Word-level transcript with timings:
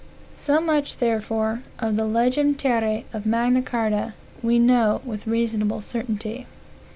So 0.35 0.59
much, 0.59 0.97
therefore, 0.97 1.61
of 1.77 1.95
the 1.95 2.07
legem 2.07 2.55
terrae 2.55 3.05
of 3.13 3.27
Magna 3.27 3.61
Carta, 3.61 4.15
we 4.41 4.57
know 4.57 4.99
with 5.05 5.27
reasonable 5.27 5.81
certainty. 5.81 6.47